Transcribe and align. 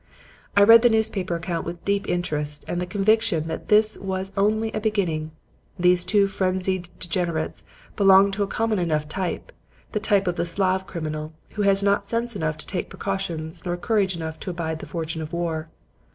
"I 0.57 0.63
read 0.63 0.81
the 0.81 0.89
newspaper 0.89 1.35
account 1.35 1.63
with 1.63 1.85
deep 1.85 2.09
interest 2.09 2.65
and 2.67 2.81
the 2.81 2.87
conviction 2.87 3.47
that 3.49 3.67
this 3.67 3.99
was 3.99 4.31
only 4.35 4.71
a 4.71 4.79
beginning. 4.79 5.29
Those 5.77 6.03
two 6.03 6.25
frenzied 6.27 6.89
degenerates 6.97 7.63
belonged 7.95 8.33
to 8.33 8.41
a 8.41 8.47
common 8.47 8.79
enough 8.79 9.07
type; 9.07 9.51
the 9.91 9.99
type 9.99 10.25
of 10.27 10.37
the 10.37 10.45
Slav 10.47 10.87
criminal 10.87 11.33
who 11.53 11.61
has 11.61 11.83
not 11.83 12.07
sense 12.07 12.35
enough 12.35 12.57
to 12.57 12.65
take 12.65 12.89
precautions 12.89 13.63
nor 13.63 13.77
courage 13.77 14.15
enough 14.15 14.39
to 14.39 14.49
abide 14.49 14.79
the 14.79 14.87
fortune 14.87 15.21
of 15.21 15.33
war. 15.33 15.69